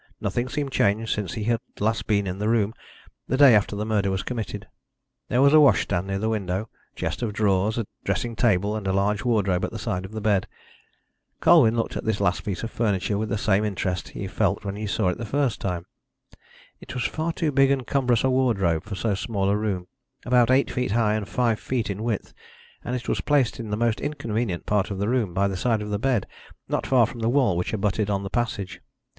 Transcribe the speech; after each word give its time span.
Nothing 0.19 0.49
seemed 0.49 0.71
changed 0.71 1.13
since 1.13 1.33
he 1.33 1.43
had 1.43 1.61
last 1.79 2.07
been 2.07 2.25
in 2.25 2.39
the 2.39 2.49
room, 2.49 2.73
the 3.27 3.37
day 3.37 3.53
after 3.53 3.75
the 3.75 3.85
murder 3.85 4.09
was 4.09 4.23
committed. 4.23 4.67
There 5.29 5.43
was 5.43 5.53
a 5.53 5.59
washstand 5.59 6.07
near 6.07 6.17
the 6.17 6.27
window, 6.27 6.69
a 6.91 6.95
chest 6.95 7.21
of 7.21 7.33
drawers, 7.33 7.77
a 7.77 7.85
dressing 8.03 8.35
table 8.35 8.75
and 8.75 8.87
a 8.87 8.93
large 8.93 9.23
wardrobe 9.23 9.63
at 9.63 9.69
the 9.69 9.77
side 9.77 10.03
of 10.03 10.11
the 10.11 10.19
bed. 10.19 10.47
Colwyn 11.39 11.75
looked 11.75 11.95
at 11.95 12.03
this 12.03 12.19
last 12.19 12.43
piece 12.43 12.63
of 12.63 12.71
furniture 12.71 13.15
with 13.15 13.29
the 13.29 13.37
same 13.37 13.63
interest 13.63 14.07
he 14.09 14.23
had 14.23 14.31
felt 14.31 14.65
when 14.65 14.75
he 14.75 14.87
saw 14.87 15.09
it 15.09 15.19
the 15.19 15.23
first 15.23 15.61
time. 15.61 15.85
It 16.79 16.95
was 16.95 17.03
far 17.05 17.31
too 17.31 17.51
big 17.51 17.69
and 17.69 17.85
cumbrous 17.85 18.23
a 18.23 18.29
wardrobe 18.31 18.83
for 18.83 18.95
so 18.95 19.13
small 19.13 19.49
a 19.51 19.55
room, 19.55 19.85
about 20.25 20.49
eight 20.49 20.71
feet 20.71 20.93
high 20.93 21.13
and 21.13 21.29
five 21.29 21.59
feet 21.59 21.91
in 21.91 22.01
width, 22.01 22.33
and 22.83 22.95
it 22.95 23.07
was 23.07 23.21
placed 23.21 23.59
in 23.59 23.69
the 23.69 23.77
most 23.77 24.01
inconvenient 24.01 24.65
part 24.65 24.89
of 24.89 24.97
the 24.97 25.07
room, 25.07 25.31
by 25.35 25.47
the 25.47 25.55
side 25.55 25.83
of 25.83 25.91
the 25.91 25.99
bed, 25.99 26.25
not 26.67 26.87
far 26.87 27.05
from 27.05 27.19
the 27.19 27.29
wall 27.29 27.55
which 27.55 27.71
abutted 27.71 28.09
on 28.09 28.23
the 28.23 28.31
passage. 28.31 28.81